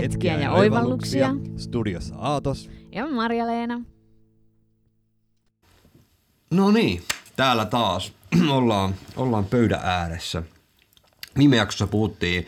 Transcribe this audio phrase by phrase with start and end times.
[0.00, 1.34] hetkiä ja oivalluksia.
[1.56, 2.70] Studiossa Aatos.
[2.92, 3.80] Ja Marja-Leena.
[6.50, 7.02] No niin,
[7.36, 8.12] täällä taas
[8.50, 10.42] ollaan, ollaan pöydän ääressä.
[11.38, 12.46] Viime jaksossa puhuttiin,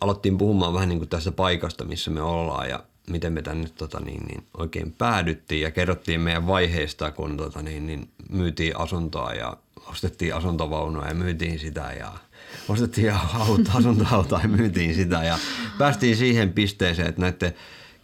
[0.00, 4.00] aloittiin puhumaan vähän niin kuin tästä paikasta, missä me ollaan ja miten me tänne tota
[4.00, 9.56] niin, niin oikein päädyttiin ja kerrottiin meidän vaiheista, kun tota niin, niin myytiin asuntoa ja
[9.86, 12.12] ostettiin asuntovaunua ja myytiin sitä ja
[12.68, 15.38] ostettiin auto, asuntoautoa ja myytiin sitä ja
[15.78, 17.54] päästiin siihen pisteeseen, että näiden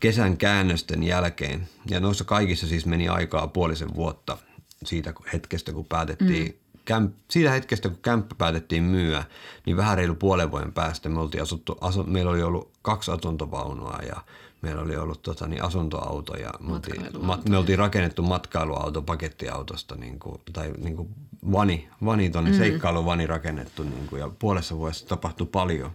[0.01, 4.39] kesän käännösten jälkeen, ja noissa kaikissa siis meni aikaa puolisen vuotta
[4.85, 9.25] siitä hetkestä, kun päätettiin mm kämp, siitä hetkestä, kun kämppä päätettiin myyä,
[9.67, 13.99] niin vähän reilu puolen vuoden päästä me oltiin asuttu, asu, meillä oli ollut kaksi asuntovaunua
[14.07, 14.17] ja
[14.63, 19.97] meillä oli ollut tota, niin asuntoauto ja me oltiin, ma, me oltiin rakennettu matkailuauto pakettiautosta
[19.97, 21.09] niin kuin, tai niin kuin
[21.53, 22.57] vani, vani tonne, mm.
[22.57, 25.91] seikkailuvani rakennettu niin kuin, ja puolessa vuodessa tapahtui paljon.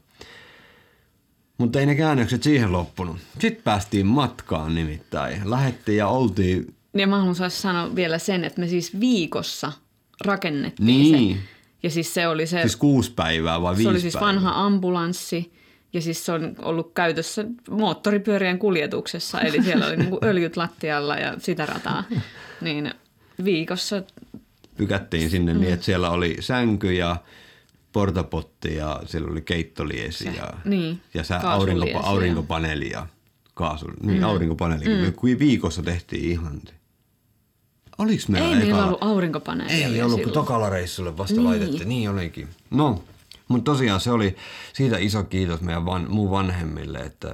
[1.58, 3.18] Mutta ei ne käännökset siihen loppunut.
[3.40, 5.50] Sitten päästiin matkaan nimittäin.
[5.50, 6.76] Lähettiin ja oltiin...
[6.94, 9.72] Ja mä haluan sanoa vielä sen, että me siis viikossa–
[10.26, 11.36] rakennettiin niin.
[11.38, 11.44] se.
[11.84, 12.62] Ja siis se oli se...
[12.62, 14.28] Siis kuusi päivää vai viisi Se oli siis päivää?
[14.28, 15.54] vanha ambulanssi
[15.94, 19.42] ja siis se on ollut käytössä moottoripyörien kuljetuksessa.
[19.42, 22.04] Eli siellä oli niinku öljyt lattialla ja sitä rataa.
[22.62, 22.94] Niin
[23.44, 24.04] viikossa...
[24.78, 25.60] Pykättiin sinne mm.
[25.60, 27.16] niin, että siellä oli sänky ja
[27.94, 33.08] portapotti ja siellä oli keittoliesi se, ja, niin, ja sä aurinkopa, aurinkopaneeli ja
[33.54, 34.24] kaasu, niin mm.
[34.24, 34.86] aurinkopaneeli.
[34.86, 34.92] Mm.
[34.92, 36.62] Me viikossa tehtiin ihan
[37.98, 41.46] Oliks meillä Ei meillä ollut aurinkopaneelia Ei ollut, kun tokalla reissulle vasta niin.
[41.46, 41.90] laitettiin.
[41.90, 42.48] Niin olikin.
[42.70, 43.04] No,
[43.48, 44.36] mutta tosiaan se oli
[44.74, 47.34] siitä iso kiitos meidän van, mun vanhemmille, että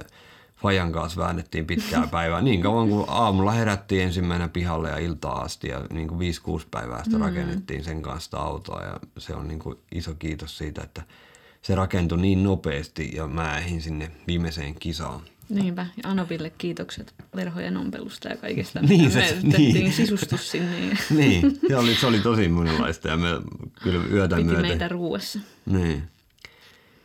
[0.56, 2.40] Fajan kanssa väännettiin pitkää päivää.
[2.40, 7.04] Niin kauan kuin aamulla herättiin ensimmäinen pihalle ja iltaa asti ja niin kuin 5-6 päivää
[7.04, 7.24] sitä mm.
[7.24, 8.82] rakennettiin sen kanssa autoa.
[8.82, 11.02] Ja se on niin kuin iso kiitos siitä, että
[11.62, 15.20] se rakentui niin nopeasti ja mä ehdin sinne viimeiseen kisaan.
[15.48, 18.80] Niinpä, ja Anopille kiitokset verhojen ompelusta ja kaikesta.
[18.88, 19.92] niin, se, me niin.
[19.92, 20.76] sisustus sinne.
[21.10, 23.28] niin, se oli, se oli tosi monenlaista ja me
[23.82, 24.66] kyllä yötä Piti myöten.
[24.66, 25.38] meitä ruuassa.
[25.66, 26.02] Niin.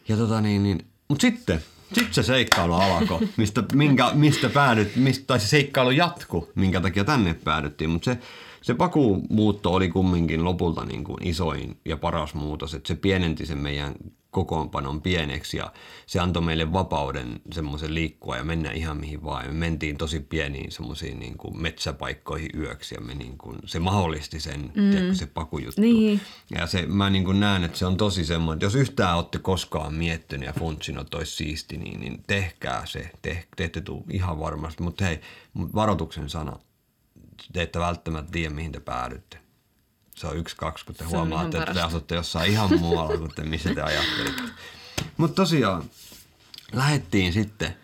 [0.08, 1.62] Ja tota niin, niin mutta sitten,
[1.94, 7.04] sitten se seikkailu alkoi, mistä, minkä, mistä päädyt, mistä, tai se seikkailu jatku, minkä takia
[7.04, 8.18] tänne päädyttiin, mutta se,
[8.62, 13.58] se pakumuutto oli kumminkin lopulta niin kuin isoin ja paras muutos, että se pienenti sen
[13.58, 13.96] meidän
[14.36, 15.74] kokoonpanon pieneksi ja
[16.06, 19.46] se antoi meille vapauden semmoisen liikkua ja mennä ihan mihin vaan.
[19.48, 24.40] Me mentiin tosi pieniin semmoisiin niin kuin metsäpaikkoihin yöksi ja me niin kuin, se mahdollisti
[24.40, 24.92] sen, mm.
[24.92, 25.82] tiedätkö, se pakujuttu.
[25.82, 26.22] Niin.
[26.56, 29.40] Ja se, mä niin kuin näen, että se on tosi semmoinen, että jos yhtään olette
[29.40, 33.10] koskaan miettinyt ja funtsinut, että olisi siisti, niin, niin tehkää se.
[33.22, 35.20] Te, te ette tule ihan varmasti, mutta hei,
[35.54, 36.60] mut varoituksen sana,
[37.54, 39.45] te ette välttämättä tiedä, mihin te päädytte
[40.16, 43.44] se on yksi, kaksi, kun te huomaatte, että te asutte jossain ihan muualla kuin te,
[43.44, 44.42] missä te ajattelitte.
[45.18, 45.84] Mutta tosiaan,
[46.74, 47.76] lähettiin sitten,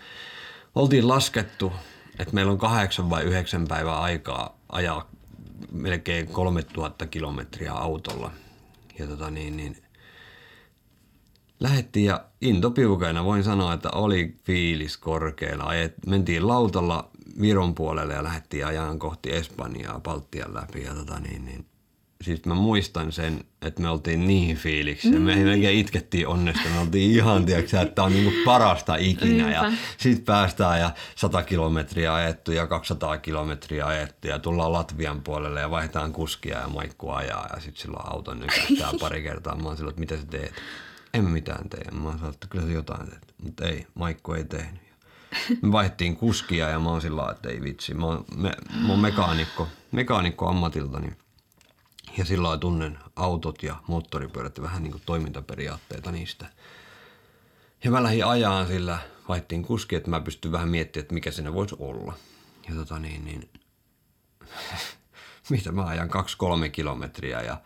[0.76, 1.74] oltiin laskettu,
[2.20, 5.10] että meillä on kahdeksan vai yhdeksän päivää aikaa ajaa
[5.72, 8.32] melkein 3000 kilometriä autolla.
[9.00, 9.84] Ja tota niin, niin
[11.60, 15.76] lähettiin ja intopiukeena voin sanoa, että oli fiilis korkealla.
[15.76, 17.10] Et mentiin lautalla
[17.42, 20.84] Viron puolelle ja lähdettiin ajan kohti Espanjaa Baltian läpi.
[20.84, 21.66] Ja tota niin, niin
[22.22, 25.12] siis mä muistan sen, että me oltiin niin fiiliksi.
[25.12, 25.22] Mm.
[25.22, 26.70] Me melkein itkettiin onnesta.
[26.74, 29.32] Me oltiin ihan, tiedätkö, että tämä on niinku parasta ikinä.
[29.32, 29.52] Niinpä.
[29.52, 35.60] Ja sit päästään ja 100 kilometriä ajettu ja 200 kilometriä ajettu ja tullaan Latvian puolelle
[35.60, 37.50] ja vaihdetaan kuskia ja Maikku ajaa.
[37.54, 39.56] Ja sit silloin auton nykästää pari kertaa.
[39.56, 40.54] Mä oon silloin, että mitä sä teet?
[41.14, 41.92] En mitään tee.
[41.92, 43.34] Mä oon sanonut, että kyllä sä jotain teet.
[43.44, 44.82] Mutta ei, Maikku ei tehnyt.
[45.62, 47.94] Me vaihdettiin kuskia ja mä oon sillä että ei vitsi.
[47.94, 48.52] Mä oon, me,
[48.82, 51.18] mä oon mekaanikko, mekaanikko ammatilta, niin
[52.18, 56.46] ja silloin tunnen autot ja moottoripyörät vähän niin kuin toimintaperiaatteita niistä.
[57.84, 61.54] Ja mä lähdin ajaan sillä, vaihtiin kuski, että mä pystyn vähän miettimään, että mikä siinä
[61.54, 62.14] voisi olla.
[62.70, 63.50] Ja tota niin, niin
[65.50, 67.62] mitä mä ajan, kaksi kolme kilometriä ja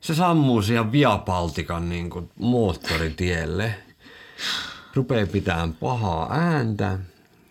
[0.00, 3.74] se sammuu siihen Via Baltikan niin kuin moottoritielle.
[4.94, 6.98] Rupee pitämään pahaa ääntä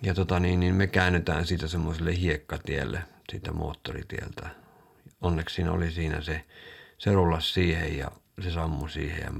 [0.02, 4.59] ja tota niin, niin me käännytään siitä semmoiselle hiekkatielle siitä moottoritieltä
[5.21, 6.44] onneksi siinä oli siinä se,
[6.98, 8.12] se rullas siihen ja
[8.42, 9.31] se sammui siihen ja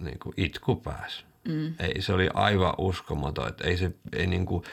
[0.00, 1.24] niin kuin itku pääsi.
[1.48, 1.74] Mm.
[1.78, 4.64] Ei, se oli aivan uskomaton, että ei se, ei niin kuin,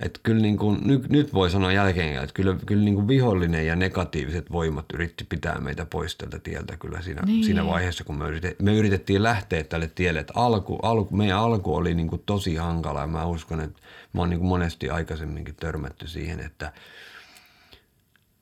[0.00, 3.66] että kyllä niin kuin, nyt, nyt voi sanoa jälkeen, että kyllä, kyllä niin kuin vihollinen
[3.66, 7.44] ja negatiiviset voimat yritti pitää meitä pois tältä tieltä kyllä siinä, niin.
[7.44, 10.20] siinä vaiheessa, kun me, yritet, me yritettiin lähteä tälle tielle.
[10.20, 13.80] Että alku, alku, meidän alku oli niin kuin tosi hankala ja mä uskon, että
[14.12, 16.72] mä oon niin kuin monesti aikaisemminkin törmätty siihen, että–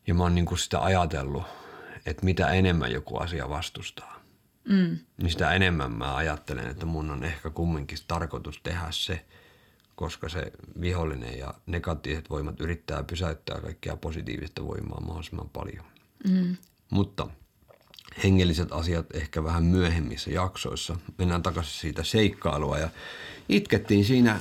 [0.09, 1.43] ja mä oon niin kuin sitä ajatellut,
[2.07, 4.21] että mitä enemmän joku asia vastustaa,
[4.69, 4.99] mm.
[5.17, 9.25] niin sitä enemmän mä ajattelen, että mun on ehkä kumminkin tarkoitus tehdä se
[9.99, 15.85] koska se vihollinen ja negatiiviset voimat yrittää pysäyttää kaikkea positiivista voimaa mahdollisimman paljon.
[16.29, 16.57] Mm.
[16.91, 17.29] Mutta
[18.25, 20.97] hengelliset asiat ehkä vähän myöhemmissä jaksoissa.
[21.19, 22.89] Mennään takaisin siitä seikkailua ja
[23.49, 24.41] itkettiin siinä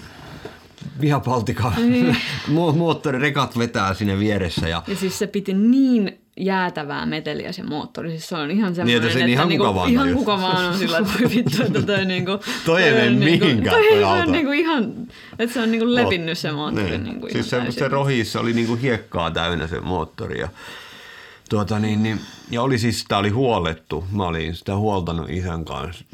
[1.02, 2.18] vihapaltika, niin.
[2.78, 4.68] moottorirekat vetää sinne vieressä.
[4.68, 8.10] Ja, ja siis se piti niin jäätävää meteliä se moottori.
[8.10, 10.66] Siis se on ihan semmoinen, niin, että, se ihan, niinku, kuka vaan ihan kuka vaan
[10.66, 12.32] on sillä, että voi vittu, että toi niinku...
[12.66, 14.22] toi ei mene niinku, mihinkään toi, toi auto.
[14.22, 14.94] on niinku ihan,
[15.40, 16.90] että se on niinku levinnyt se moottori.
[16.90, 17.04] Niin.
[17.04, 20.50] Niinku siis se, se rohissa oli niinku hiekkaa täynnä se moottori ja
[21.50, 22.20] Tuota niin, niin,
[22.52, 24.08] ja oli siis, sitä oli huolettu.
[24.12, 26.06] Mä olin sitä huoltanut isän kanssa,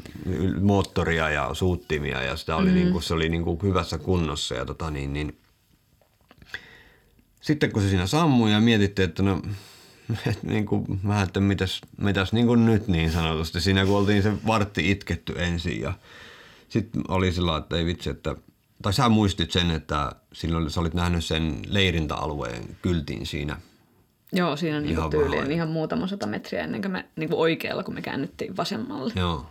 [0.60, 2.74] moottoria ja suuttimia ja sitä oli, mm.
[2.74, 4.54] niin kuin, se oli niin kuin hyvässä kunnossa.
[4.54, 5.38] Ja tota niin, niin,
[7.40, 9.42] sitten kun se siinä sammui ja mietittiin, että no,
[10.30, 13.60] et niin kuin, vähän, että mitäs, mitäs niin kuin nyt niin sanotusti.
[13.60, 15.92] Siinä kun oltiin se vartti itketty ensin ja
[16.68, 18.36] sitten oli sillä että ei vitsi, että
[18.82, 23.56] tai sä muistit sen, että silloin sä olit nähnyt sen leirintäalueen kyltin siinä–
[24.32, 25.52] Joo, siinä on ihan tyyliin vähän.
[25.52, 29.12] ihan muutama sata metriä ennen kuin me niin kuin oikealla, kun me käännyttiin vasemmalle.
[29.16, 29.46] Joo.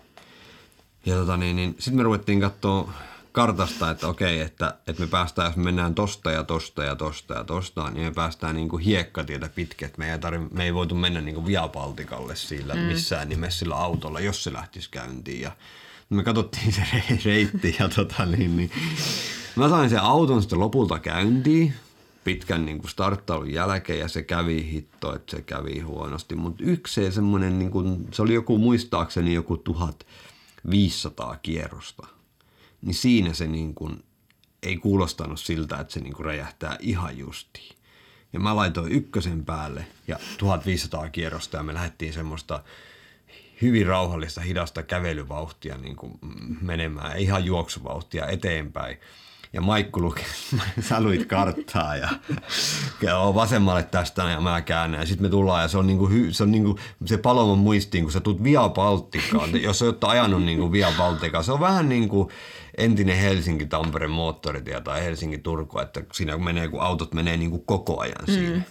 [1.06, 2.94] Ja tota niin, niin sitten me ruvettiin katsoa
[3.32, 7.34] kartasta, että okei, että, että me päästään, jos me mennään tosta ja tosta ja tosta
[7.34, 9.90] ja tosta, niin me päästään niin kuin hiekkatietä pitkä.
[9.98, 12.80] Me ei, tarvi, me ei voitu mennä niin kuin Viapaltikalle sillä mm.
[12.80, 15.42] missään nimessä sillä autolla, jos se lähtisi käyntiin.
[15.42, 15.52] Ja
[16.10, 16.84] me katsottiin se
[17.26, 18.72] reitti ja tota niin, niin
[19.56, 21.74] mä sain sen auton sitten lopulta käyntiin
[22.24, 26.36] pitkän niin kuin starttaulun jälkeen ja se kävi hitto, että se kävi huonosti.
[26.36, 32.08] Mutta yksi semmoinen, niin kuin, se oli joku muistaakseni joku 1500 kierrosta.
[32.82, 34.04] Niin siinä se niin kuin,
[34.64, 37.76] ei kuulostanut siltä, että se niin kuin räjähtää ihan justiin.
[38.34, 42.64] Ja mä laitoin ykkösen päälle ja 1500 kierrosta ja me lähdettiin semmoista
[43.62, 46.20] hyvin rauhallista, hidasta kävelyvauhtia niin kuin
[46.62, 48.98] menemään, ihan juoksuvauhtia eteenpäin
[49.54, 50.24] ja Maikku luki,
[50.90, 52.10] sä luit karttaa ja,
[53.02, 55.00] ja on vasemmalle tästä ja mä käännän.
[55.00, 58.12] Ja sitten me tullaan ja se on, niinku, se, on niinku, se Palomon muistiin, kun
[58.12, 62.10] sä tulet Via Balticaan, jos sä oot ajanut niinku Via Balticaan, se on vähän niin
[62.10, 62.30] kuin
[62.78, 68.56] entinen Helsinki-Tampere moottoritie tai Helsinki-Turku, että siinä menee, kun autot menee niinku koko ajan siinä.
[68.56, 68.64] Mm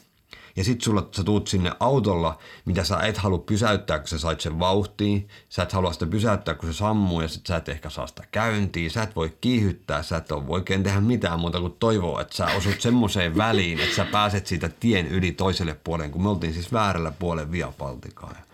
[0.56, 4.40] ja sit sulla, sä tuut sinne autolla, mitä sä et halua pysäyttää, kun sä sait
[4.40, 5.28] sen vauhtiin.
[5.48, 8.22] Sä et halua sitä pysäyttää, kun se sammuu ja sit sä et ehkä saa sitä
[8.30, 8.90] käyntiin.
[8.90, 12.46] Sä et voi kiihyttää, sä et ole oikein tehdä mitään muuta kuin toivoa, että sä
[12.46, 16.72] osut semmoiseen väliin, että sä pääset siitä tien yli toiselle puolelle, kun me oltiin siis
[16.72, 18.51] väärällä puolella Via Balticaa.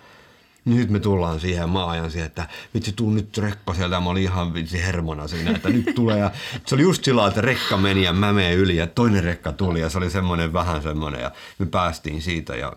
[0.68, 4.22] Nyt me tullaan siihen, mä ajan siihen, että vitsi tuu nyt rekka sieltä, mä olin
[4.22, 6.18] ihan vitsi hermona siinä, että nyt tulee.
[6.18, 6.30] Ja
[6.66, 9.80] se oli just sillä että rekka meni ja mä menen yli ja toinen rekka tuli
[9.80, 12.72] ja se oli semmoinen vähän semmoinen ja me päästiin siitä ja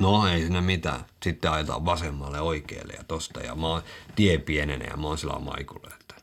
[0.00, 1.00] No ei siinä mitään.
[1.22, 3.82] Sitten ajetaan vasemmalle oikealle ja tosta ja mä oon
[4.16, 6.14] tie pienenee ja mä oon sillä Maikulle, että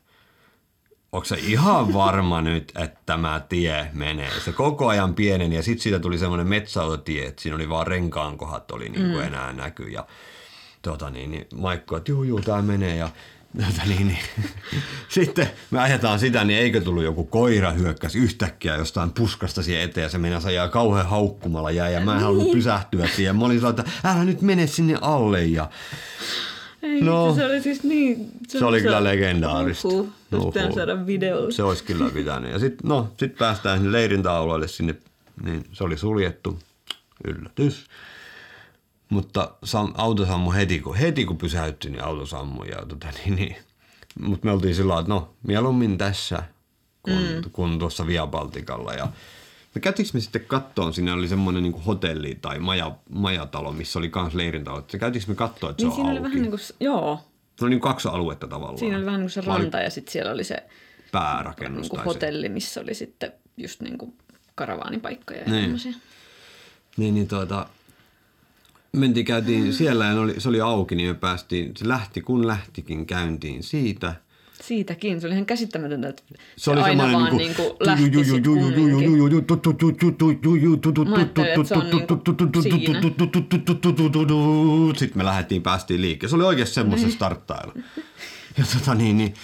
[1.12, 4.40] onko se ihan varma nyt, että tämä tie menee?
[4.44, 8.38] Se koko ajan pieneni ja sitten siitä tuli semmoinen metsäautotie, että siinä oli vaan renkaan
[8.38, 9.26] kohdat oli niin kuin mm.
[9.26, 10.06] enää näkyy ja
[10.82, 13.08] tota niin, niin Maikko, että juu, juu, tämä menee ja
[13.56, 14.18] tota niin, niin.
[15.08, 20.02] Sitten me ajetaan sitä, niin eikö tullut joku koira hyökkäs yhtäkkiä jostain puskasta siihen eteen
[20.02, 23.36] ja se meni ajaa kauhean haukkumalla jää ja mä en halunnut pysähtyä siihen.
[23.36, 25.70] Mä olin että älä nyt mene sinne alle ja
[26.82, 28.30] ei, no, se oli siis niin...
[28.48, 29.88] Se, se oli kyllä legendaarista.
[29.88, 30.54] Uhuh, uhuh.
[30.74, 31.50] saada video.
[31.50, 32.52] Se olisi kyllä pitänyt.
[32.52, 34.94] Ja sitten no, sit päästään sinne leirintäalueelle sinne,
[35.44, 36.58] niin se oli suljettu.
[37.24, 37.86] Yllätys.
[39.08, 42.68] Mutta sam, auto sammui heti, kun, heti kun pysäytti, niin auto sammui.
[42.68, 43.56] Ja, tota, niin, niin.
[44.20, 46.42] Mutta me oltiin sillä että no, mieluummin tässä
[47.02, 47.50] kuin, mm.
[47.52, 48.92] kun tuossa Via Baltikalla.
[48.92, 49.08] Ja
[49.74, 54.08] me käytiinkö me sitten kattoon, siinä oli semmoinen niin hotelli tai maja, majatalo, missä oli
[54.08, 54.82] kans leirintalo.
[54.82, 57.20] Käytiinkö me kattoon, että niin se siinä on oli vähän niin kuin, joo.
[57.58, 58.78] Se oli niin kaksi aluetta tavallaan.
[58.78, 60.62] Siinä oli vähän niin kuin se ranta ja sitten siellä oli se
[61.12, 61.80] päärakennus.
[61.80, 64.18] Niin kuin hotelli, missä oli sitten just niin kuin
[64.54, 65.80] karavaanipaikkoja ja niin.
[66.96, 67.66] Niin, niin tuota,
[68.92, 73.06] mentiin, käytiin siellä ja oli, se oli auki, niin me päästiin, se lähti kun lähtikin
[73.06, 74.14] käyntiin siitä.
[74.62, 76.22] Siitäkin, se oli ihan käsittämätöntä, että
[76.56, 78.10] se, oli aina vaan niin kuin lähti
[84.98, 86.30] sitten me lähdettiin, päästiin liikkeelle.
[86.30, 87.72] Se oli oikeasti semmoisen starttailu.
[88.58, 89.34] Ja tota niin, niin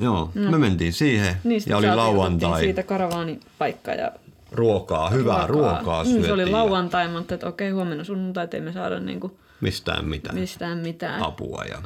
[0.00, 0.50] Joo, no.
[0.50, 2.60] me mentiin siihen niin, ja oli lauantai.
[2.60, 4.12] siitä karavaanipaikka ja
[4.52, 6.22] ruokaa, hyvää ruokaa, ruokaa syötiin.
[6.22, 10.04] Mm, se oli lauantai, mutta että okei, huomenna sunnuntai ei me saada niin kuin mistään
[10.04, 11.22] mitään, mistään mitään.
[11.22, 11.64] apua.
[11.64, 11.82] Ja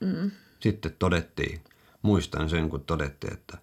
[0.00, 0.30] mm.
[0.60, 1.60] Sitten todettiin,
[2.02, 3.58] muistan sen, kun todettiin, että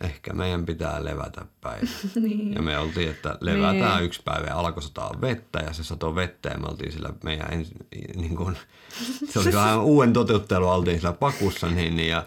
[0.00, 1.86] ehkä meidän pitää levätä päivä.
[2.14, 2.54] niin.
[2.54, 4.04] Ja me oltiin, että levätään niin.
[4.04, 7.52] yksi päivä ja alkoi sataa vettä ja se satoi vettä ja me oltiin sillä meidän
[7.52, 7.74] ensi,
[8.16, 8.56] niin kuin,
[9.30, 12.26] se oli vähän uuden toteuttelun oltiin sillä pakussa niin, niin ja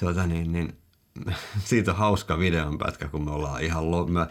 [0.00, 0.81] tuota, niin, niin
[1.64, 4.26] siitä on hauska videonpätkä, kun me ollaan ihan lo, me,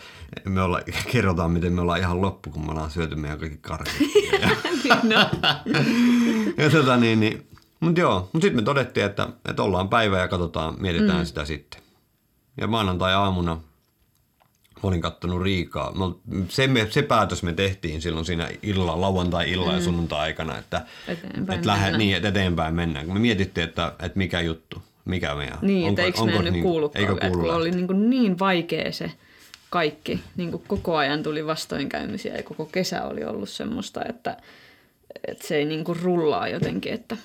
[0.45, 3.93] me olla, kerrotaan, miten me ollaan ihan loppu, kun me ollaan syöty meidän kaikki karkit.
[4.41, 4.49] ja,
[5.03, 5.29] no,
[6.57, 7.47] ja tota niin, niin
[7.79, 11.25] mutta joo, mutta sitten me todettiin, että, että ollaan päivä ja katsotaan, mietitään mm.
[11.25, 11.81] sitä sitten.
[12.57, 13.57] Ja maanantai-aamuna
[14.83, 15.91] olin kattonut Riikaa.
[15.95, 16.19] No,
[16.49, 19.75] se, me, se päätös me tehtiin silloin siinä illa, lauantai-illa mm.
[19.75, 21.99] ja sunnuntai-aikana, että, Eteenpäin että, lähde, mennään.
[21.99, 23.05] niin, että eteenpäin mennään.
[23.05, 25.57] Kun me mietittiin, että, että mikä juttu, mikä meidän...
[25.61, 28.39] niin, että eikö meidän nyt niin, kuulukaan, eikö että kuulu kun oli niin, kuin niin
[28.39, 29.11] vaikea se
[29.69, 34.37] kaikki, niin kuin koko ajan tuli vastoinkäymisiä ja koko kesä oli ollut semmoista, että,
[35.27, 37.17] että se ei niin kuin rullaa jotenkin, että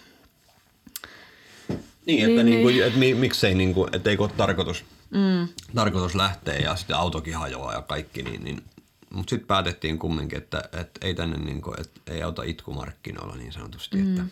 [2.06, 2.87] Niin, että, Niin, niin, kuin, niin.
[2.87, 7.35] että mi, miksei, niin kuin, että eikö ole tarkoitus, mm, tarkoitus lähteä ja sitten autokin
[7.35, 8.62] hajoaa ja kaikki, niin, niin
[9.11, 13.52] mutta sitten päätettiin kumminkin, että, että ei tänne niin kuin, että ei auta itkumarkkinoilla niin
[13.52, 14.16] sanotusti, mm.
[14.16, 14.25] että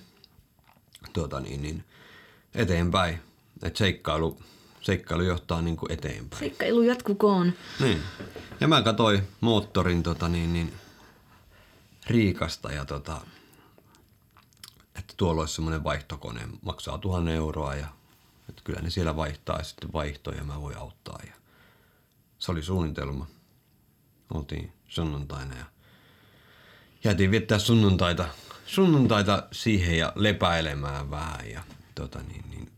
[1.13, 1.85] tuota niin, niin
[2.55, 3.19] eteenpäin,
[3.63, 4.43] että seikkailu,
[4.81, 6.41] seikkailu johtaa niin kuin eteenpäin.
[6.41, 7.53] seikkailu jatkukoon.
[7.81, 8.03] Niin.
[8.61, 10.73] Ja mä katsoin moottorin tota niin, niin
[12.07, 13.21] Riikasta ja tota,
[14.99, 17.87] että tuolla olisi semmoinen vaihtokone, maksaa tuhannen euroa ja
[18.49, 21.19] että kyllä ne siellä vaihtaa ja sitten vaihtoja ja mä voin auttaa.
[21.27, 21.35] Ja
[22.39, 23.27] se oli suunnitelma.
[24.35, 25.65] Oltiin sunnuntaina ja
[27.05, 28.29] jäätiin viettää sunnuntaita,
[28.67, 31.63] sunnuntaita siihen ja lepäilemään vähän ja
[31.95, 32.73] tota niin, niin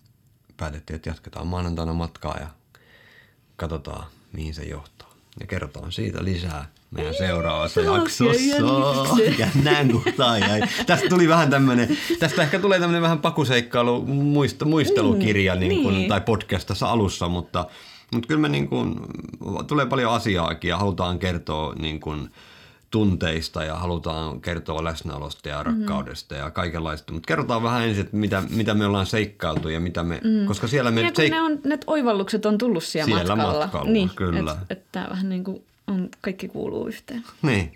[0.56, 2.46] päätettiin, että jatketaan maanantaina matkaa ja
[3.56, 5.10] katsotaan, mihin se johtaa.
[5.40, 8.42] Ja kerrotaan siitä lisää meidän seuraavassa se on jaksossa.
[8.42, 9.38] jännitykseen.
[9.38, 10.60] Ja näin kohtaa jäi.
[10.86, 15.94] Tästä tuli vähän tämmönen, tästä ehkä tulee tämmönen vähän pakuseikkailu, muist, muistelukirja Mm, niin kuin,
[15.94, 16.08] niin.
[16.08, 17.66] tai podcast tässä alussa, mutta,
[18.12, 19.00] mutta kyllä me niin kuin,
[19.66, 22.30] tulee paljon asiaakin ja halutaan kertoa niin kuin,
[22.90, 27.12] tunteista ja halutaan kertoa läsnäolosta ja rakkaudesta ja kaikenlaista.
[27.12, 30.46] Mutta kerrotaan vähän ensin, että mitä, mitä me ollaan seikkailtu ja mitä me, mm.
[30.46, 33.64] koska siellä me Ja kun ne, on, ne oivallukset on tullut siellä, Siellä matkalla.
[33.64, 34.52] matkalla, niin, kyllä.
[34.52, 37.24] Että et tää vähän niin kuin on, kaikki kuuluu yhteen.
[37.42, 37.72] Niin,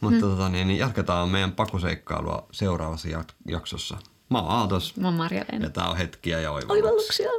[0.00, 0.30] mutta mm.
[0.30, 3.96] tota, niin, niin jatketaan meidän pakoseikkailua seuraavassa jak- jaksossa.
[4.30, 6.86] Mä oon Aatos Mä oon Marja ja tää on hetkiä ja oivalluksia.
[6.86, 7.30] Oivalluksia.